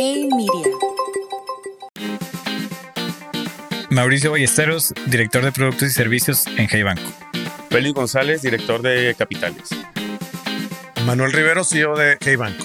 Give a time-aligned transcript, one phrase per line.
[0.00, 0.76] Hey Media.
[3.90, 7.02] Mauricio Ballesteros, director de productos y servicios en Hey Banco.
[7.68, 9.70] Félix González, director de capitales.
[11.04, 12.64] Manuel Rivero, CEO de Hey Banco.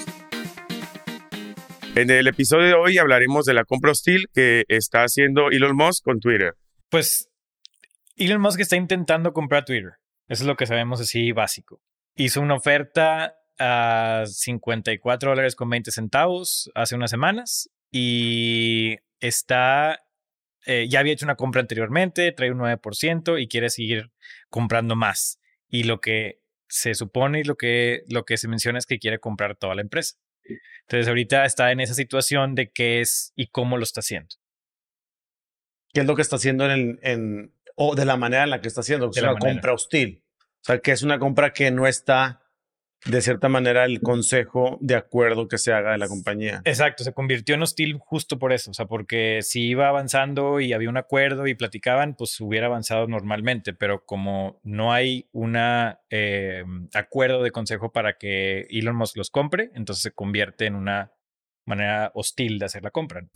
[1.96, 6.04] En el episodio de hoy hablaremos de la compra hostil que está haciendo Elon Musk
[6.04, 6.54] con Twitter.
[6.88, 7.30] Pues
[8.14, 9.94] Elon Musk está intentando comprar Twitter.
[10.28, 11.80] Eso es lo que sabemos así básico.
[12.14, 20.04] Hizo una oferta a 54 dólares con 20 centavos hace unas semanas y está,
[20.66, 24.10] eh, ya había hecho una compra anteriormente, trae un 9% y quiere seguir
[24.50, 25.38] comprando más.
[25.68, 29.18] Y lo que se supone y lo que, lo que se menciona es que quiere
[29.18, 30.16] comprar toda la empresa.
[30.82, 34.34] Entonces ahorita está en esa situación de qué es y cómo lo está haciendo.
[35.92, 38.68] ¿Qué es lo que está haciendo en, en o de la manera en la que
[38.68, 39.10] está haciendo?
[39.10, 40.24] Es una compra hostil.
[40.40, 42.43] O sea, que es una compra que no está
[43.04, 46.62] de cierta manera el consejo de acuerdo que se haga de la compañía.
[46.64, 50.72] Exacto, se convirtió en hostil justo por eso, o sea, porque si iba avanzando y
[50.72, 55.56] había un acuerdo y platicaban, pues hubiera avanzado normalmente, pero como no hay un
[56.10, 61.12] eh, acuerdo de consejo para que Elon Musk los compre, entonces se convierte en una
[61.66, 63.26] manera hostil de hacer la compra.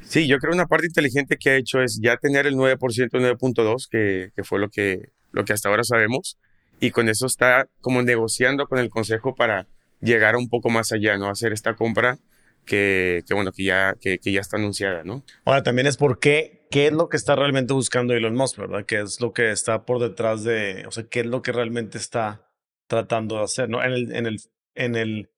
[0.00, 3.88] Sí, yo creo una parte inteligente que ha hecho es ya tener el 9%, 9.2,
[3.88, 6.38] que, que fue lo que, lo que hasta ahora sabemos
[6.82, 9.68] y con eso está como negociando con el consejo para
[10.00, 11.28] llegar un poco más allá, ¿no?
[11.28, 12.18] Hacer esta compra
[12.66, 15.22] que, bueno, que ya, que, ya está anunciada, ¿no?
[15.44, 18.84] Ahora también es por qué, qué es lo que está realmente buscando Elon Musk, ¿verdad?
[18.84, 21.98] ¿Qué es lo que está por detrás de, o sea, qué es lo que realmente
[21.98, 22.50] está
[22.88, 23.84] tratando de hacer, ¿no?
[23.84, 24.40] En el, en el,
[24.74, 25.30] en el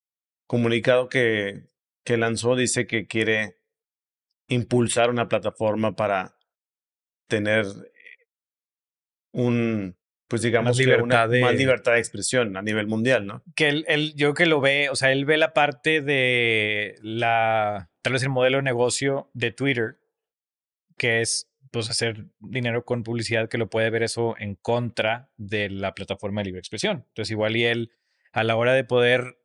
[0.46, 1.68] comunicado que,
[2.04, 3.58] que lanzó dice que quiere
[4.48, 6.38] impulsar una plataforma para
[7.28, 7.66] tener
[9.32, 9.98] un,
[10.34, 13.44] pues digamos más libertad, una, de, más libertad de expresión a nivel mundial, ¿no?
[13.54, 17.88] Que él, él, yo que lo ve, o sea, él ve la parte de la,
[18.02, 20.00] tal vez el modelo de negocio de Twitter,
[20.98, 25.70] que es pues hacer dinero con publicidad, que lo puede ver eso en contra de
[25.70, 27.04] la plataforma de libre expresión.
[27.10, 27.92] Entonces igual y él,
[28.32, 29.38] a la hora de poder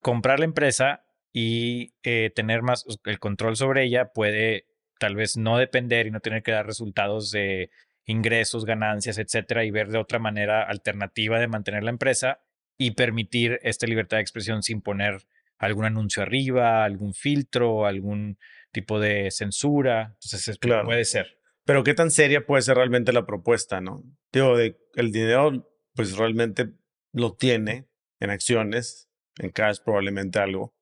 [0.00, 4.66] comprar la empresa y eh, tener más el control sobre ella, puede
[4.98, 7.70] tal vez no depender y no tener que dar resultados de
[8.06, 12.40] ingresos, ganancias, etcétera, y ver de otra manera alternativa de mantener la empresa
[12.78, 15.22] y permitir esta libertad de expresión sin poner
[15.58, 18.38] algún anuncio arriba, algún filtro, algún
[18.72, 20.16] tipo de censura.
[20.22, 20.84] Entonces, claro.
[20.84, 21.38] puede ser.
[21.64, 24.02] Pero qué tan seria puede ser realmente la propuesta, ¿no?
[24.32, 26.72] Digo, de, el dinero, pues realmente
[27.12, 27.86] lo tiene
[28.18, 29.08] en acciones,
[29.38, 30.74] en cash probablemente algo.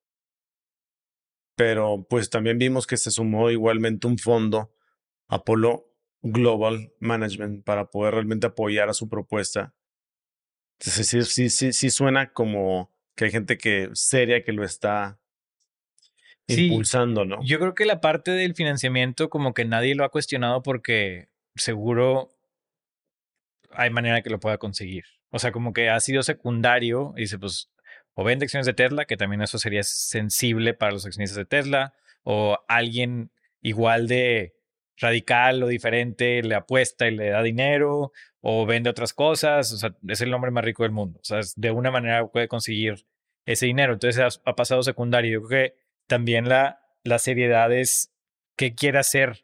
[1.55, 4.73] Pero pues también vimos que se sumó igualmente un fondo,
[5.27, 5.90] Apolo
[6.21, 9.73] Global Management para poder realmente apoyar a su propuesta.
[10.79, 15.19] Entonces, sí, sí, sí, sí suena como que hay gente que seria que lo está
[16.47, 17.39] sí, impulsando, ¿no?
[17.43, 22.31] Yo creo que la parte del financiamiento como que nadie lo ha cuestionado porque seguro
[23.71, 25.05] hay manera que lo pueda conseguir.
[25.29, 27.71] O sea, como que ha sido secundario y dice, pues,
[28.13, 31.93] o vende acciones de Tesla, que también eso sería sensible para los accionistas de Tesla,
[32.23, 33.31] o alguien
[33.61, 34.53] igual de
[35.01, 39.73] radical o diferente le apuesta y le da dinero o vende otras cosas.
[39.73, 41.19] O sea, es el hombre más rico del mundo.
[41.19, 43.05] O sea, de una manera puede conseguir
[43.45, 43.93] ese dinero.
[43.93, 45.41] Entonces ha, pasado secundario.
[45.41, 45.75] Yo creo que
[46.07, 48.13] también la, la seriedad es
[48.55, 49.43] qué quiere hacer.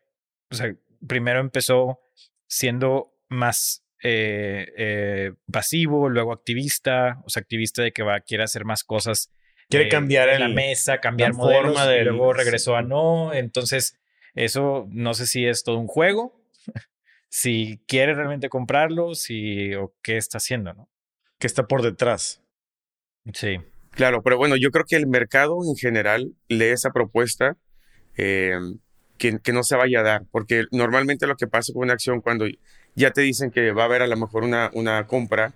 [0.52, 0.74] O sea,
[1.06, 2.00] primero empezó
[2.48, 8.64] siendo más eh, eh, pasivo, luego activista, o sea, activista de que va, quiere hacer
[8.64, 9.34] más cosas.
[9.70, 12.02] Quiere eh, cambiar en la mesa, cambiar la modelos, forma de...
[12.02, 13.34] y luego regresó a no.
[13.34, 13.98] Entonces,
[14.38, 16.40] eso no sé si es todo un juego,
[17.30, 20.90] si quiere realmente comprarlo, si o qué está haciendo, ¿no?
[21.40, 22.42] ¿Qué está por detrás?
[23.34, 23.58] Sí.
[23.92, 27.58] Claro, pero bueno, yo creo que el mercado en general lee esa propuesta
[28.16, 28.58] eh,
[29.18, 32.22] que, que, no se vaya a dar, porque normalmente lo que pasa con una acción
[32.22, 32.46] cuando
[32.96, 35.54] ya te dicen que va a haber a lo mejor una, una compra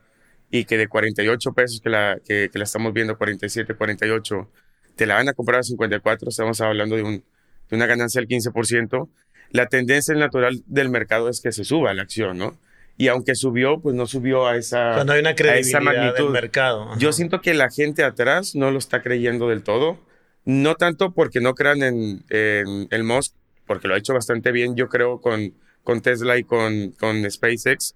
[0.49, 4.51] y que de 48 pesos que la, que, que la estamos viendo, 47, 48,
[4.95, 7.23] te la van a comprar a 54, estamos hablando de un
[7.71, 9.09] de una ganancia del 15%,
[9.49, 12.55] la tendencia natural del mercado es que se suba la acción, ¿no?
[12.97, 15.79] Y aunque subió, pues no subió a esa, o sea, no hay una credibilidad a
[15.79, 16.23] esa magnitud.
[16.25, 16.83] del mercado.
[16.83, 16.99] Ajá.
[16.99, 19.97] Yo siento que la gente atrás no lo está creyendo del todo.
[20.43, 23.33] No tanto porque no crean en, en el Musk,
[23.65, 25.53] porque lo ha hecho bastante bien, yo creo, con,
[25.83, 27.95] con Tesla y con, con SpaceX,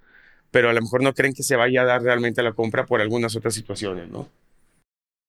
[0.52, 3.02] pero a lo mejor no creen que se vaya a dar realmente la compra por
[3.02, 4.30] algunas otras situaciones, ¿no?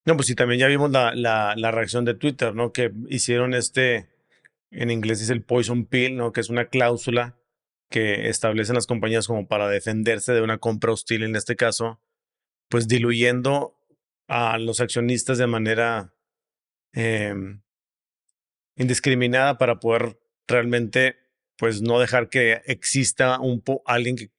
[0.05, 2.73] No, pues sí, también ya vimos la, la, la reacción de Twitter, ¿no?
[2.73, 4.06] Que hicieron este,
[4.71, 6.33] en inglés es el poison pill, ¿no?
[6.33, 7.39] Que es una cláusula
[7.89, 12.01] que establecen las compañías como para defenderse de una compra hostil en este caso,
[12.69, 13.79] pues diluyendo
[14.29, 16.13] a los accionistas de manera
[16.95, 17.35] eh,
[18.77, 20.19] indiscriminada para poder
[20.49, 21.17] realmente,
[21.57, 24.31] pues, no dejar que exista un alguien que,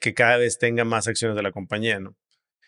[0.00, 2.16] que cada vez tenga más acciones de la compañía, ¿no?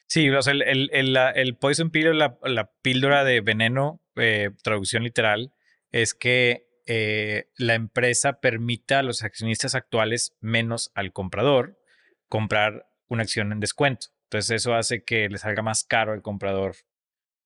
[0.06, 5.04] Sí, o sea, el, el, el, poison pill, la, la píldora de veneno, eh, traducción
[5.04, 5.52] literal,
[5.92, 11.78] es que eh, la empresa permita a los accionistas actuales menos al comprador
[12.28, 14.08] comprar una acción en descuento.
[14.24, 16.74] Entonces eso hace que le salga más caro al comprador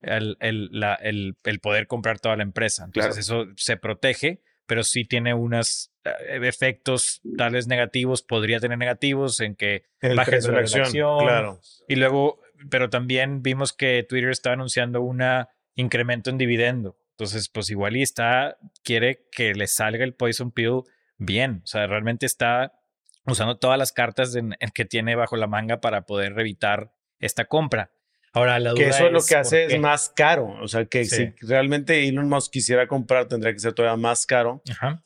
[0.01, 2.85] el, el, la, el, el poder comprar toda la empresa.
[2.85, 9.41] Entonces eso se protege, pero sí tiene unos eh, efectos tales negativos, podría tener negativos
[9.41, 9.85] en que
[10.17, 10.91] baje la acción.
[10.91, 11.61] Claro.
[11.87, 15.23] Y luego, pero también vimos que Twitter está anunciando un
[15.75, 16.97] incremento en dividendo.
[17.17, 20.83] Entonces, pues igual y está, quiere que le salga el Poison Pill
[21.17, 21.61] bien.
[21.63, 22.73] O sea, realmente está
[23.25, 27.93] usando todas las cartas en, que tiene bajo la manga para poder evitar esta compra.
[28.33, 30.57] Ahora, la duda que eso es, lo que hace es más caro.
[30.61, 34.61] O sea, que si realmente Elon Musk quisiera comprar, tendría que ser todavía más caro.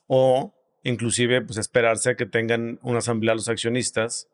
[0.06, 4.28] O inclusive, pues esperarse a que tengan una asamblea los accionistas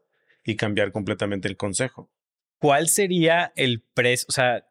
[0.45, 2.09] y cambiar completamente el consejo.
[2.59, 4.27] ¿Cuál sería el precio?
[4.29, 4.65] O sea,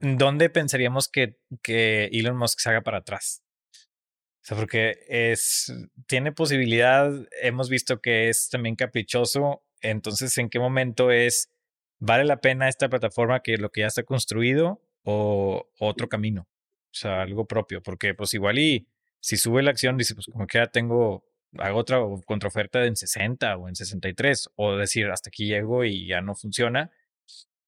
[0.00, 3.42] ¿dónde pensaríamos que, que Elon Musk se haga para atrás?
[3.72, 5.72] O sea, porque es,
[6.06, 7.10] tiene posibilidad,
[7.42, 11.50] hemos visto que es también caprichoso, entonces, ¿en qué momento es,
[11.98, 16.48] vale la pena esta plataforma que lo que ya está construido o otro camino?
[16.96, 18.88] O sea, algo propio, porque pues igual y
[19.20, 21.24] si sube la acción, dice, pues como que ya tengo,
[21.58, 26.20] hago otra contraoferta en 60 o en 63, o decir, hasta aquí llego y ya
[26.20, 26.90] no funciona.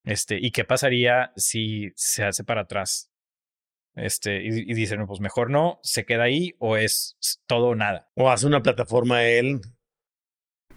[0.09, 3.11] Este, ¿y qué pasaría si se hace para atrás?
[3.95, 8.09] Este, y, dicen, pues mejor no, se queda ahí o es todo o nada.
[8.15, 9.61] O hace una plataforma él.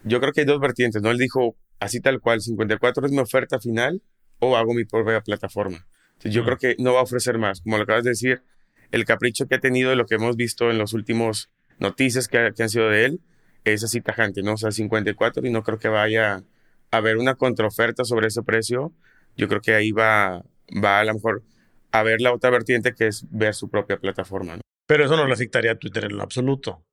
[0.04, 1.12] Yo creo que hay dos vertientes, ¿no?
[1.12, 4.02] Él dijo así tal cual, 54 es mi oferta final
[4.40, 5.88] o hago mi propia plataforma.
[6.26, 7.62] yo creo que no va a ofrecer más.
[7.62, 8.44] Como lo acabas de decir,
[8.92, 11.50] el capricho que ha tenido de lo que hemos visto en los últimos
[11.80, 13.22] noticias que, que han sido de él
[13.64, 14.56] es así tajante, ¿no?
[14.56, 18.94] O sea, 54 y no creo que vaya a haber una contraoferta sobre ese precio.
[19.36, 20.44] Yo creo que ahí va,
[20.84, 21.44] va a lo mejor
[21.92, 24.60] a ver la otra vertiente que es ver su propia plataforma.
[24.88, 26.84] Pero eso no le afectaría a Twitter en lo absoluto.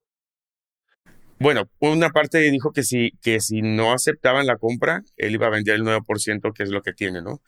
[1.39, 5.49] Bueno, una parte dijo que si, que si no aceptaban la compra, él iba a
[5.49, 7.41] vender el 9%, que es lo que tiene, ¿no?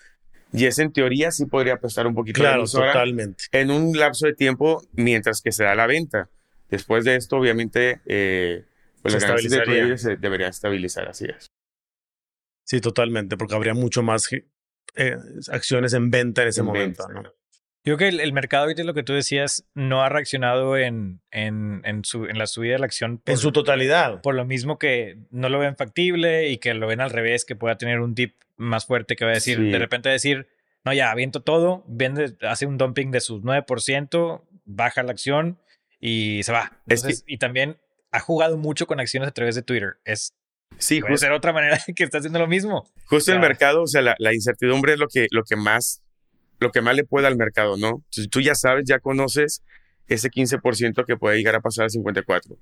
[0.54, 3.46] Y ese en teoría sí podría prestar un poquito claro, totalmente.
[3.52, 6.30] en un lapso de tiempo mientras que se da la venta.
[6.70, 8.66] Después de esto, obviamente, eh,
[9.02, 11.48] pues las ganancias de se deberían estabilizar, así es.
[12.66, 14.30] Sí, totalmente, porque habría mucho más
[14.96, 15.18] eh,
[15.52, 17.08] acciones en venta en ese momento.
[17.08, 17.24] ¿no?
[17.84, 21.82] Yo creo que el, mercado, ahorita lo que tú decías, no ha reaccionado en, en,
[21.84, 23.22] en, su, en la subida de la acción.
[23.26, 24.22] en su totalidad.
[24.22, 27.56] Por lo mismo que no lo ven factible y que lo ven al revés, que
[27.56, 30.48] pueda tener un dip más fuerte que va a decir, de repente decir,
[30.86, 35.60] no, ya, aviento todo, vende, hace un dumping de sus 9%, baja la acción
[36.00, 36.84] y se va.
[37.26, 37.78] Y también
[38.12, 39.98] ha jugado mucho con acciones a través de Twitter.
[40.06, 40.36] Es
[40.78, 42.90] Sí, puede ser otra manera que está haciendo lo mismo.
[43.06, 46.02] Justo el mercado, o sea, la, la, incertidumbre es lo que, lo que más
[46.62, 48.04] lo que más le puede al mercado, ¿no?
[48.30, 49.64] Tú ya sabes, ya conoces
[50.08, 52.56] ese 15% que puede llegar a pasar al 54.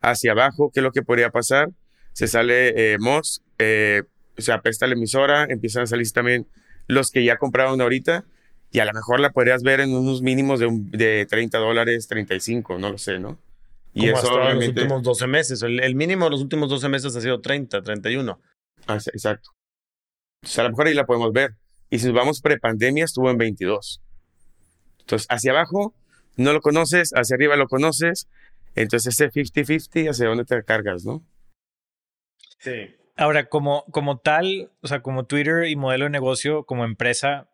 [0.00, 1.70] Hacia abajo, ¿qué es lo que podría pasar?
[2.12, 4.02] Se sale eh, Moss, eh,
[4.38, 6.46] se apesta la emisora, empiezan a salir también
[6.86, 8.24] los que ya compraron ahorita
[8.70, 12.78] y a lo mejor la podrías ver en unos mínimos de, de 30 dólares, 35,
[12.78, 13.38] no lo sé, ¿no?
[13.94, 15.62] Y eso hasta los últimos 12 meses.
[15.62, 18.40] El, mínimo de los últimos 12 meses ha sido 30, 31.
[18.86, 19.50] Ah, exacto.
[20.40, 21.56] Entonces, a lo mejor ahí la podemos ver.
[21.90, 24.02] Y si nos vamos prepandemia, estuvo en 22.
[25.00, 25.94] Entonces, hacia abajo
[26.36, 28.28] no lo conoces, hacia arriba lo conoces.
[28.74, 31.22] Entonces, ese 50-50, hacia dónde te cargas, ¿no?
[32.58, 32.94] Sí.
[33.16, 37.50] Ahora, como, como tal, o sea, como Twitter y modelo de negocio, como empresa,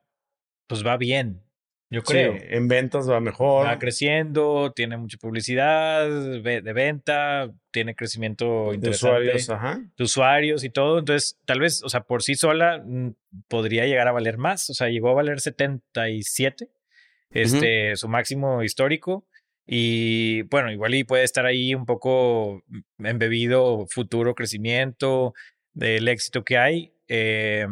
[0.68, 1.42] pues va bien.
[1.90, 2.37] Yo creo.
[2.38, 3.66] en ventas va mejor.
[3.66, 8.87] Va creciendo, tiene mucha publicidad de venta, tiene crecimiento interesante.
[8.87, 9.80] De usuarios, ajá.
[9.97, 10.99] De usuarios y todo.
[10.99, 13.14] Entonces, tal vez, o sea, por sí sola mm,
[13.49, 14.68] podría llegar a valer más.
[14.68, 16.68] O sea, llegó a valer 77,
[17.30, 19.26] este, su máximo histórico.
[19.66, 22.62] Y bueno, igual y puede estar ahí un poco
[22.99, 25.35] embebido futuro crecimiento,
[25.75, 26.95] del éxito que hay.
[27.07, 27.66] Eh,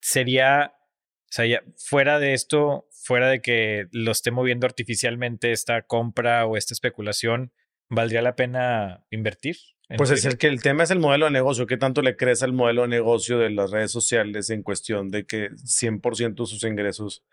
[0.00, 6.46] sería, o sea, fuera de esto, fuera de que lo esté moviendo artificialmente esta compra
[6.46, 7.52] o esta especulación,
[7.88, 9.56] ¿valdría la pena invertir?
[9.96, 11.66] Pues es el que el tema es el modelo de negocio.
[11.66, 15.26] ¿Qué tanto le crees al modelo de negocio de las redes sociales en cuestión de
[15.26, 17.24] que 100% de sus ingresos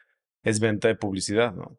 [0.42, 1.78] es venta de publicidad, ¿no?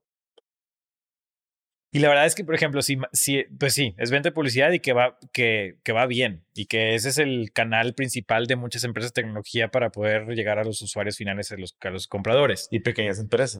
[1.90, 4.70] Y la verdad es que, por ejemplo, si, si, pues sí, es venta de publicidad
[4.70, 8.54] y que va, que, que va bien y que ese es el canal principal de
[8.54, 12.06] muchas empresas de tecnología para poder llegar a los usuarios finales, a los, a los
[12.06, 12.68] compradores.
[12.70, 13.58] Y pequeñas empresas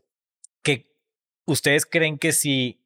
[0.68, 0.92] que
[1.46, 2.84] ustedes creen que si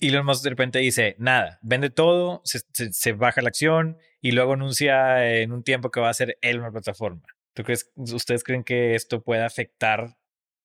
[0.00, 4.54] Elon Musk de repente dice, nada, vende todo, se, se, baja la acción y luego
[4.54, 7.22] anuncia en un tiempo que va a ser él una plataforma.
[7.54, 10.16] ¿Tú crees, ustedes creen que esto puede afectar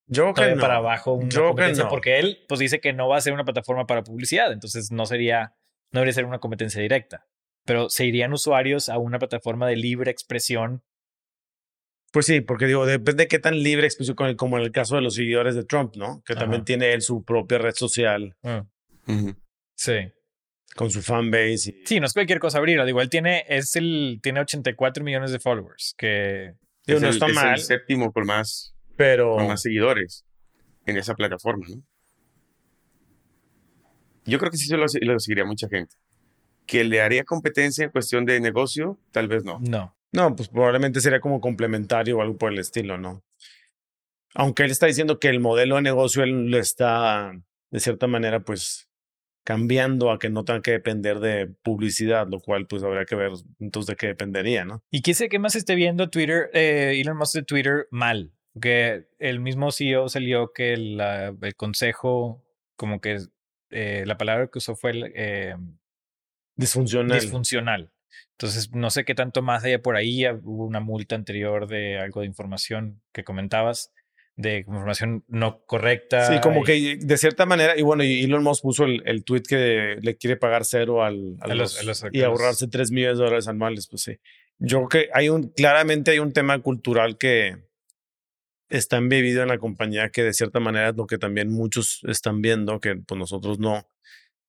[0.07, 1.88] yo creo para abajo una Yo competencia?
[1.88, 5.05] Porque él pues dice que no va a ser una plataforma para publicidad, entonces no
[5.05, 5.55] sería,
[5.91, 7.27] no debería ser una competencia directa.
[7.65, 10.84] Pero se irían usuarios a una plataforma de libre expresión
[12.15, 15.01] pues sí, porque digo, depende de qué tan libre expresión, como en el caso de
[15.01, 16.24] los seguidores de Trump, ¿no?
[16.25, 18.38] Que también tiene él su propia red social.
[18.41, 18.63] Ah.
[19.75, 20.13] Sí.
[20.77, 21.72] Con su fanbase.
[21.72, 21.86] Y...
[21.86, 22.86] Sí, no es cualquier cosa abrirla.
[22.86, 26.53] Digo, él tiene, es el, tiene 84 millones de followers, que...
[26.88, 27.55] no está mal.
[27.55, 29.36] el séptimo por más, pero...
[29.39, 30.24] más seguidores
[30.86, 31.84] en esa plataforma, ¿no?
[34.24, 35.98] Yo creo que sí se lo, lo seguiría mucha gente.
[36.65, 39.60] Que le haría competencia en cuestión de negocio, tal vez no.
[39.60, 39.98] No.
[40.15, 43.24] No, pues probablemente sería como complementario o algo por el estilo, ¿no?
[44.34, 47.34] Aunque él está diciendo que el modelo de negocio él lo está,
[47.72, 48.89] de cierta manera, pues
[49.45, 53.31] cambiando a que no tenga que depender de publicidad, lo cual pues habría que ver
[53.60, 54.84] entonces de qué dependería, ¿no?
[54.89, 58.34] ¿Y qué sé qué más esté viendo Twitter, eh, Elon Musk de Twitter mal?
[58.60, 62.43] Que el mismo CEO salió que el, el consejo,
[62.75, 63.19] como que
[63.69, 65.55] eh, la palabra que usó fue el, eh,
[66.55, 67.19] disfuncional.
[67.19, 67.91] disfuncional.
[68.31, 70.25] Entonces, no sé qué tanto más haya por ahí.
[70.27, 73.93] Hubo una multa anterior de algo de información que comentabas,
[74.36, 76.34] de información no correcta.
[76.34, 79.98] Sí, como que de cierta manera, y bueno, Elon Musk puso el, el tweet que
[80.01, 84.03] le quiere pagar cero al, a los, y ahorrarse tres millones de dólares anuales, pues
[84.03, 84.17] sí.
[84.57, 87.57] Yo creo que hay un, claramente hay un tema cultural que
[88.69, 92.41] está embebido en la compañía que de cierta manera es lo que también muchos están
[92.41, 93.88] viendo, que pues nosotros no,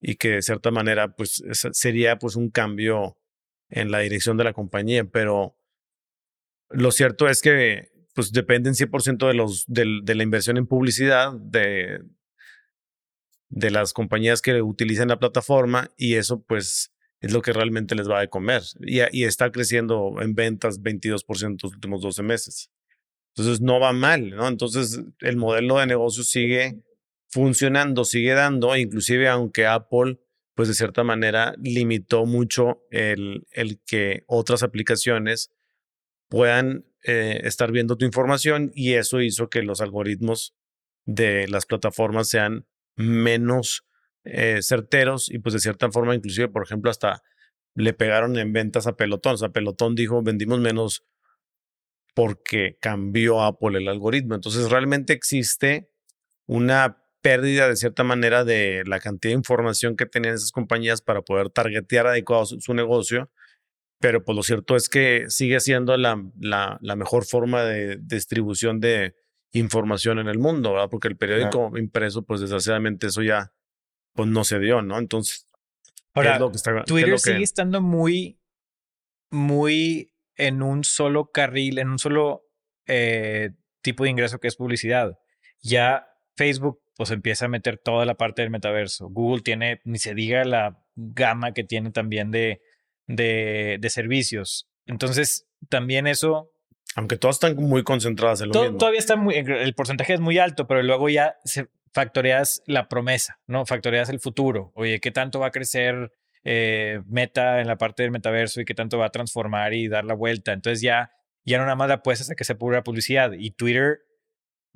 [0.01, 1.43] y que de cierta manera pues
[1.73, 3.19] sería pues un cambio
[3.69, 5.57] en la dirección de la compañía, pero
[6.71, 12.01] lo cierto es que pues dependen 100% de, los, de, la inversión en publicidad de,
[13.51, 18.09] de las compañías que utilizan la plataforma y eso pues es lo que realmente les
[18.09, 22.71] va a comer y, y está creciendo en ventas 22% los últimos 12 meses.
[23.35, 24.49] Entonces no va mal, ¿no?
[24.49, 26.83] Entonces el modelo de negocio sigue
[27.29, 30.19] funcionando, sigue dando, inclusive aunque Apple
[30.57, 35.53] pues de cierta manera limitó mucho el, el que otras aplicaciones
[36.29, 40.57] puedan eh, estar viendo tu información y eso hizo que los algoritmos
[41.05, 43.85] de las plataformas sean menos
[44.25, 47.23] eh, certeros y pues de cierta forma inclusive por ejemplo hasta
[47.75, 49.35] le pegaron en ventas a Pelotón.
[49.35, 51.05] O sea, Pelotón dijo vendimos menos
[52.15, 54.35] porque cambió Apple el algoritmo.
[54.35, 55.91] Entonces realmente existe
[56.47, 61.23] una pérdida de cierta manera de la cantidad de información que tenían esas compañías para
[61.23, 63.33] poder targetear adecuado su, negocio.
[63.99, 68.79] Pero pues lo cierto es que sigue siendo la, la, la, mejor forma de distribución
[68.79, 69.17] de
[69.51, 70.89] información en el mundo, ¿verdad?
[70.89, 73.53] Porque el periódico impreso, pues desgraciadamente eso ya
[74.13, 74.97] pues no se dio, ¿no?
[74.97, 75.47] Entonces,
[76.15, 78.39] Ahora, lo que está, Twitter sigue estando muy,
[79.33, 82.47] muy en un solo carril, en un solo
[82.87, 83.51] eh,
[83.83, 85.19] tipo de ingreso que es publicidad.
[85.61, 86.07] Ya
[86.37, 89.09] Facebook pues empieza a meter toda la parte del metaverso.
[89.09, 92.63] Google tiene, ni se diga la gama que tiene también de,
[93.07, 94.69] de, de servicios.
[94.87, 96.51] Entonces, también eso...
[96.95, 98.79] Aunque todas están muy concentradas en lo mismo.
[98.79, 103.39] Todavía está muy, el porcentaje es muy alto, pero luego ya se factoreas la promesa,
[103.47, 103.65] ¿no?
[103.67, 104.71] Factoreas el futuro.
[104.75, 106.13] Oye, ¿qué tanto va a crecer
[106.45, 110.05] eh, Meta en la parte del metaverso y qué tanto va a transformar y dar
[110.05, 110.53] la vuelta?
[110.53, 111.11] Entonces ya,
[111.45, 113.33] ya no nada más la puedes que se pura publicidad.
[113.33, 114.01] Y Twitter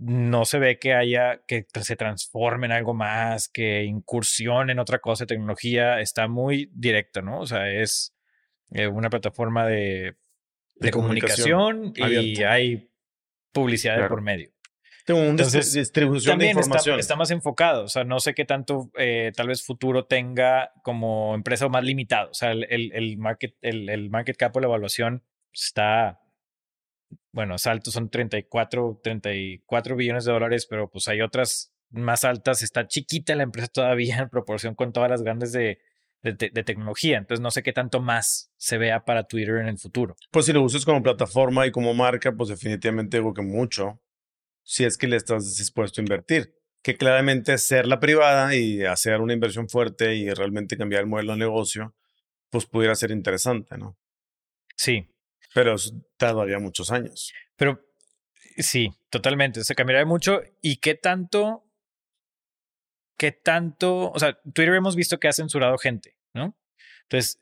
[0.00, 4.98] no se ve que haya, que se transforme en algo más, que incursione en otra
[4.98, 7.40] cosa de tecnología, está muy directa, ¿no?
[7.40, 8.16] O sea, es
[8.70, 10.16] eh, una plataforma de,
[10.76, 12.90] de, comunicación, y hay
[13.52, 14.50] publicidad por medio.
[15.04, 16.98] Tengo un Entonces, distribución de información.
[16.98, 20.72] Está, está, más enfocado, o sea, no sé qué tanto eh, tal vez futuro tenga
[20.82, 22.30] como empresa más limitado.
[22.30, 26.19] O sea, el, el, market, el, el market cap o la evaluación está
[27.32, 32.62] bueno, altos son 34, 34 billones de dólares, pero pues hay otras más altas.
[32.62, 35.78] Está chiquita la empresa todavía en proporción con todas las grandes de,
[36.22, 37.18] de, tecnología.
[37.18, 40.16] Entonces no sé qué tanto más se vea para Twitter en el futuro.
[40.30, 44.00] Pues si lo usas como plataforma y como marca, pues definitivamente digo que mucho,
[44.62, 46.54] si es que le estás dispuesto a invertir.
[46.82, 51.32] Que claramente ser la privada y hacer una inversión fuerte y realmente cambiar el modelo
[51.32, 51.94] de negocio,
[52.48, 53.98] pues pudiera ser interesante, ¿no?
[54.76, 55.10] Sí,
[55.54, 55.76] pero
[56.16, 57.32] tardaría muchos años.
[57.56, 57.80] Pero
[58.56, 59.64] sí, totalmente.
[59.64, 60.40] Se cambiaría mucho.
[60.60, 61.64] ¿Y qué tanto?
[63.16, 64.10] ¿Qué tanto?
[64.12, 66.56] O sea, Twitter hemos visto que ha censurado gente, ¿no?
[67.02, 67.40] Entonces,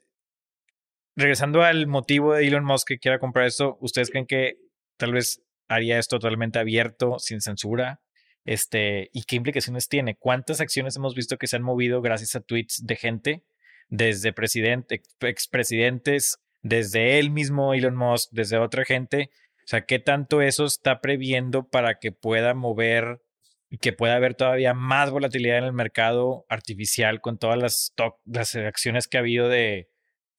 [1.15, 4.57] regresando al motivo de Elon Musk que quiera comprar esto, ¿ustedes creen que
[4.97, 8.01] tal vez haría esto totalmente abierto, sin censura?
[8.45, 10.15] Este, ¿y qué implicaciones tiene?
[10.15, 13.43] ¿Cuántas acciones hemos visto que se han movido gracias a tweets de gente,
[13.89, 19.29] desde presidente, expresidentes, desde él mismo, Elon Musk, desde otra gente?
[19.59, 23.21] O sea, ¿qué tanto eso está previendo para que pueda mover
[23.69, 27.93] y que pueda haber todavía más volatilidad en el mercado artificial con todas las,
[28.25, 29.89] las acciones que ha habido de...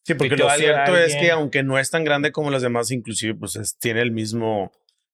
[0.02, 3.34] Sí, porque lo cierto es que aunque no es tan grande como las demás, inclusive
[3.34, 4.72] pues tiene el mismo, o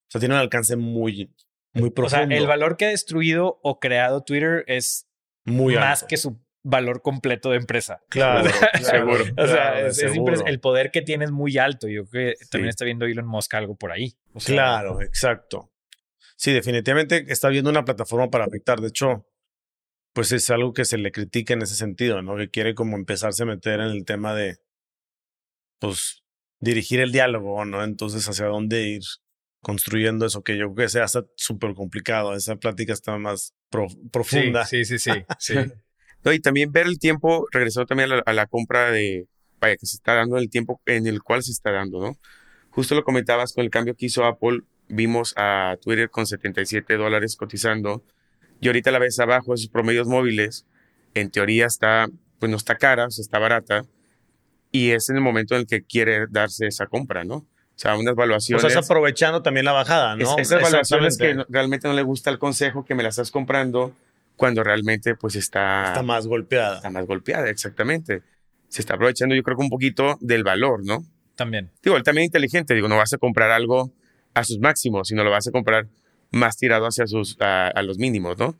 [0.09, 1.35] sea, tiene un alcance muy,
[1.75, 2.25] muy profundo.
[2.25, 5.09] O sea, el valor que ha destruido o creado Twitter es
[5.45, 8.03] muy más que su valor completo de empresa.
[8.09, 8.51] Claro,
[8.83, 9.25] seguro.
[9.37, 11.89] O sea, es, el poder que tiene es muy alto.
[11.89, 14.15] Yo creo que también está viendo Elon Musk algo por ahí.
[14.45, 15.71] claro, exacto.
[16.37, 18.81] Sí, definitivamente está viendo una plataforma para afectar.
[18.81, 19.27] De hecho,
[20.13, 22.37] pues es algo que se le critica en ese sentido, ¿no?
[22.37, 24.59] Que quiere como empezarse a meter en el tema de,
[25.79, 26.25] pues,
[26.61, 27.85] dirigir el diálogo, ¿no?
[27.85, 29.03] Entonces, hacia dónde ir
[29.63, 32.35] construyendo eso, que yo creo que sea hasta súper complicado.
[32.35, 33.55] Esa plática está más
[34.11, 34.67] profunda.
[34.67, 35.55] Sí, sí, sí, sí.
[36.25, 39.27] no, y también ver el tiempo, regresó también a la, compra de,
[39.61, 42.17] vaya, que se está dando el tiempo en el cual se está dando, ¿no?
[42.71, 47.37] Justo lo comentabas con el cambio que hizo Apple vimos a Twitter con 77 dólares
[47.37, 48.03] cotizando
[48.61, 50.67] y ahorita la ves abajo de sus promedios móviles,
[51.15, 52.09] en teoría está,
[52.39, 53.85] pues no está cara, o sea, está barata
[54.73, 57.37] y es en el momento en el que quiere darse esa compra, ¿no?
[57.37, 58.65] O sea, unas evaluaciones.
[58.65, 60.39] O sea, estás aprovechando también la bajada, ¿no?
[60.39, 63.95] Es, esas evaluaciones que realmente no le gusta el consejo que me la estás comprando
[64.37, 65.89] cuando realmente pues está...
[65.89, 66.77] Está más golpeada.
[66.77, 68.23] Está más golpeada, exactamente.
[68.69, 71.05] Se está aprovechando yo creo que un poquito del valor, ¿no?
[71.35, 71.71] También.
[71.83, 73.93] Digo, él también inteligente, digo, no vas a comprar algo
[74.35, 75.87] a sus máximos, sino lo vas a comprar
[76.31, 78.55] más tirado hacia sus, a, los mínimos, ¿no?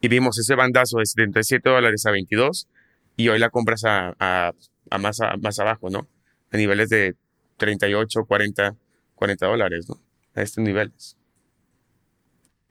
[0.00, 2.68] Y vimos ese bandazo de 77 dólares a 22
[3.16, 4.52] y hoy la compras a, a,
[4.90, 6.06] a más, más abajo, ¿no?
[6.50, 7.16] A niveles de
[7.58, 8.74] 38, 40,
[9.14, 10.00] 40 dólares, ¿no?
[10.34, 11.16] A estos niveles.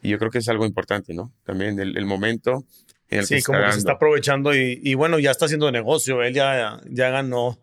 [0.01, 1.34] Y yo creo que es algo importante, ¿no?
[1.44, 2.65] También el, el momento
[3.10, 5.72] en el sí, que como que se está aprovechando y, y, bueno, ya está haciendo
[5.72, 6.22] negocio.
[6.22, 7.60] Él ya, ya ganó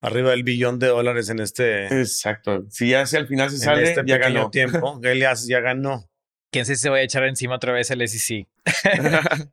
[0.00, 1.86] arriba del billón de dólares en este.
[1.86, 2.64] Exacto.
[2.70, 4.50] Si ya al final se sale, este ya ganó.
[4.50, 6.08] tiempo, Elias ya ganó.
[6.50, 8.48] ¿Quién se se va a echar encima otra vez el SEC?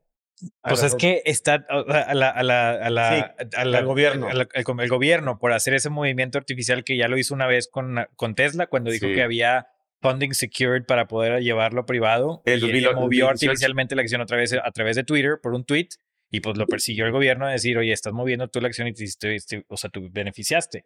[0.61, 4.29] pues es que está a la, a la, a la, al gobierno.
[4.29, 8.07] el, el, gobierno por hacer ese movimiento artificial que ya lo hizo una vez con,
[8.15, 9.67] con Tesla cuando dijo que había
[10.01, 12.41] funding secured para poder llevarlo privado.
[12.45, 15.89] El y movió artificialmente la acción otra vez a través de Twitter por un tweet
[16.31, 18.93] y pues lo persiguió el gobierno a decir, oye, estás moviendo tú la acción y
[18.93, 20.85] te, hiciste, o sea, tú beneficiaste.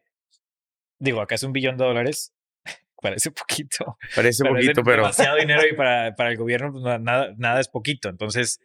[1.00, 2.34] Digo, acá es un billón de dólares.
[3.02, 3.98] Parece poquito.
[4.16, 4.98] Parece poquito, pero.
[4.98, 8.10] Demasiado dinero y para, para el gobierno pues, nada, nada es poquito.
[8.10, 8.60] Entonces,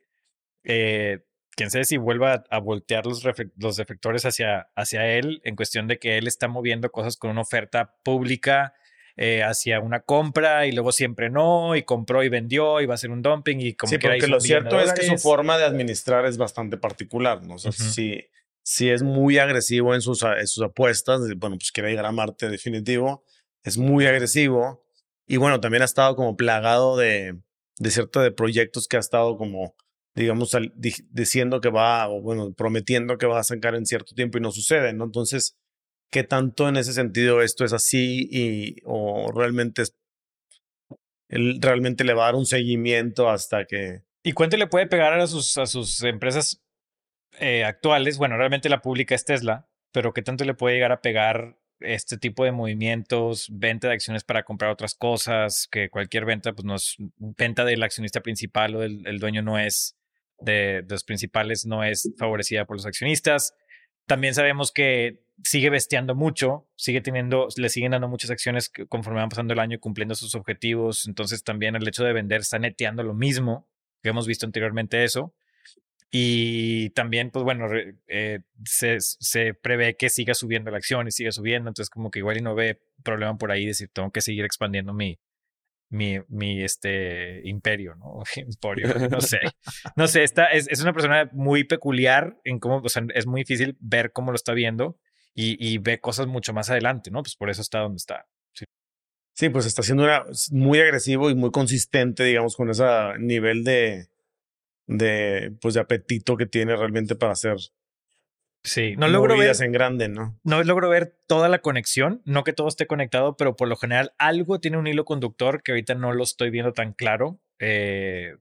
[0.65, 1.21] eh,
[1.57, 3.23] quién sabe si vuelva a, voltear los,
[3.57, 7.43] los defectores hacia, hacia él en cuestión de que él está moviendo cosas con una
[7.43, 8.75] oferta pública
[9.16, 12.98] eh, hacia una compra y luego siempre no, y compró y vendió, y va a
[12.98, 16.27] ser un dumping y como Sí, porque lo cierto es que su forma de administrar
[16.27, 17.55] es bastante particular, ¿no?
[17.55, 18.24] O sea, si,
[18.62, 22.48] si, es muy agresivo en sus, en sus apuestas, bueno, pues quiere llegar a Marte
[22.48, 23.24] definitivo,
[23.62, 24.85] es muy agresivo
[25.27, 27.38] y bueno, también ha estado como plagado de,
[27.79, 29.74] de cierto de proyectos que ha estado como
[30.14, 30.57] digamos,
[31.11, 34.53] diciendo que va, o bueno, prometiendo que va a sacar en cierto tiempo y no
[34.53, 35.05] sucede, ¿no?
[35.05, 35.57] Entonces,
[36.14, 39.83] qué tanto en ese sentido esto es así y o realmente
[41.29, 45.12] él realmente le va a dar un seguimiento hasta que y cuánto le puede pegar
[45.12, 46.62] a sus a sus empresas
[47.40, 51.00] eh, actuales bueno realmente la pública es Tesla pero qué tanto le puede llegar a
[51.00, 56.53] pegar este tipo de movimientos venta de acciones para comprar otras cosas que cualquier venta
[56.53, 59.96] pues no es venta del accionista principal o del dueño no es
[60.38, 63.53] de, de los principales no es favorecida por los accionistas.
[64.07, 69.29] También sabemos que sigue besteando mucho, sigue teniendo, le siguen dando muchas acciones conforme van
[69.29, 71.07] pasando el año cumpliendo sus objetivos.
[71.07, 73.68] Entonces también el hecho de vender está neteando lo mismo
[74.03, 75.35] que hemos visto anteriormente eso.
[76.11, 77.66] Y también, pues bueno,
[78.07, 81.68] eh, se, se, prevé que siga subiendo la acción y siga subiendo.
[81.68, 84.94] Entonces como que igual y no ve problema por ahí, decir, tengo que seguir expandiendo
[84.94, 85.18] mi,
[85.88, 88.23] mi, mi este imperio, ¿no?
[88.37, 89.40] Emporio, no sé.
[89.97, 93.40] No sé, esta es, es, una persona muy peculiar en cómo, o sea, es muy
[93.40, 95.01] difícil ver cómo lo está viendo
[95.35, 97.23] y, y ve cosas mucho más adelante, ¿no?
[97.23, 98.27] Pues por eso está donde está.
[98.53, 98.64] Sí,
[99.35, 102.85] sí pues está siendo una, muy agresivo y muy consistente, digamos, con ese
[103.18, 104.09] nivel de,
[104.87, 107.57] de, pues de apetito que tiene realmente para hacer
[108.64, 110.40] Sí, no logro ver en grande, ¿no?
[110.42, 114.14] No logro ver toda la conexión, no que todo esté conectado, pero por lo general
[114.16, 117.38] algo tiene un hilo conductor que ahorita no lo estoy viendo tan claro.
[117.59, 118.37] Eh,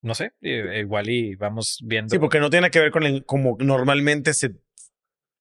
[0.00, 2.10] no sé, eh, igual y vamos viendo.
[2.10, 4.54] Sí, porque no tiene que ver con el, como normalmente se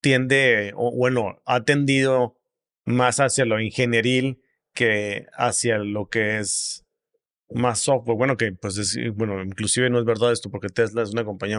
[0.05, 2.37] tiende, o bueno, ha tendido
[2.85, 4.39] más hacia lo ingenieril
[4.71, 6.85] que hacia lo que es
[7.49, 8.15] más software.
[8.15, 11.57] Bueno, que pues es, bueno, inclusive no es verdad esto porque Tesla es una compañía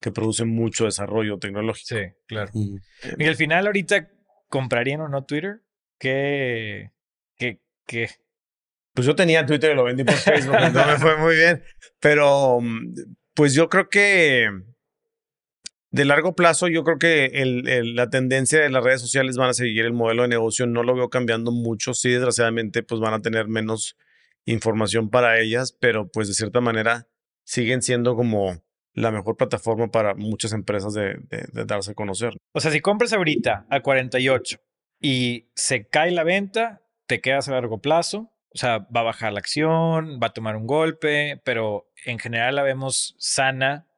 [0.00, 1.88] que produce mucho desarrollo tecnológico.
[1.88, 2.52] Sí, claro.
[2.54, 4.08] Y al final ahorita
[4.48, 5.62] comprarían o no Twitter.
[5.98, 6.92] ¿Qué,
[7.36, 8.10] qué, qué?
[8.94, 11.64] Pues yo tenía Twitter y lo vendí por Facebook, no me fue muy bien.
[11.98, 12.60] Pero
[13.34, 14.48] pues yo creo que
[15.92, 17.30] de largo plazo, yo creo que
[17.84, 20.66] la tendencia de las redes sociales van a seguir el modelo de negocio.
[20.66, 21.92] No lo veo cambiando mucho.
[21.92, 23.98] Sí, desgraciadamente, pues van a tener menos
[24.46, 27.08] información para ellas, pero pues de cierta manera
[27.44, 28.62] siguen siendo como
[28.94, 31.18] la mejor plataforma para muchas empresas de,
[31.66, 32.38] darse a conocer.
[32.52, 34.58] O sea, si compras ahorita a 48
[34.98, 38.32] y se cae la venta, te quedas a largo plazo.
[38.54, 42.54] O sea, va a bajar la acción, va a tomar un golpe, pero en general
[42.54, 43.88] la vemos sana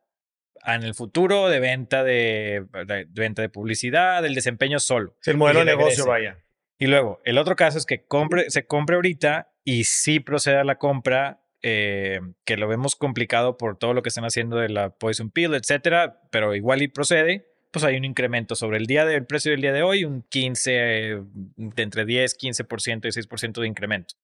[0.66, 2.64] en el futuro de venta de,
[3.10, 5.16] venta de publicidad, del desempeño solo.
[5.24, 6.38] El modelo de negocio vaya.
[6.78, 10.64] Y luego, el otro caso es que compre, se compre ahorita y sí proceda a
[10.64, 14.90] la compra, eh, que lo vemos complicado por todo lo que están haciendo de la
[14.90, 19.26] Poison Pill, etcétera, pero igual y procede, pues hay un incremento sobre el día del
[19.26, 24.14] precio del día de hoy, un 15, de entre 10, 15% y 6% de incremento.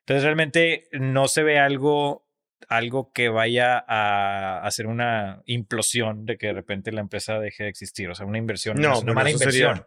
[0.00, 2.27] Entonces realmente no se ve algo
[2.68, 7.70] algo que vaya a hacer una implosión de que de repente la empresa deje de
[7.70, 8.10] existir.
[8.10, 9.86] O sea, una inversión, no, una mala inversión.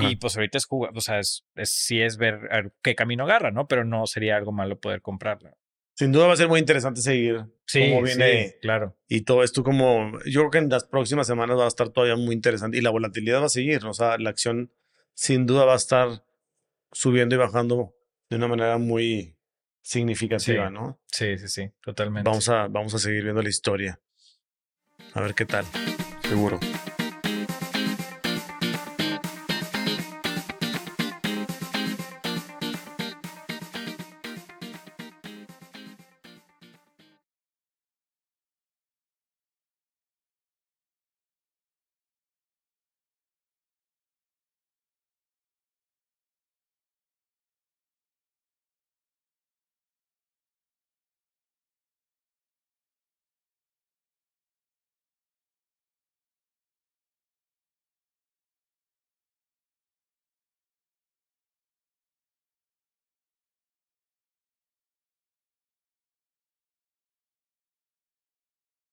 [0.00, 3.66] Y pues ahorita es jugar, o sea, es, sí es ver qué camino agarra, ¿no?
[3.68, 5.56] Pero no sería algo malo poder comprarla.
[5.94, 8.56] Sin duda va a ser muy interesante seguir sí, cómo viene.
[8.60, 8.96] claro.
[9.08, 12.16] Y todo esto como, yo creo que en las próximas semanas va a estar todavía
[12.16, 14.70] muy interesante y la volatilidad va a seguir, o sea, la acción
[15.14, 16.22] sin duda va a estar
[16.92, 17.94] subiendo y bajando
[18.28, 19.35] de una manera muy,
[19.86, 20.98] significativa, ¿no?
[21.06, 22.28] Sí, sí, sí, totalmente.
[22.28, 24.00] Vamos a, vamos a seguir viendo la historia.
[25.14, 25.64] A ver qué tal.
[26.22, 26.58] Seguro.